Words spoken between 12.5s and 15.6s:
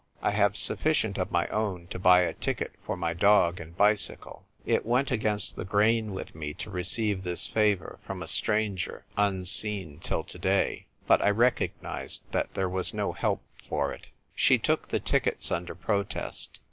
there was no help for it. She took the tickets